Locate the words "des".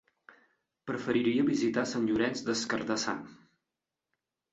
2.47-2.63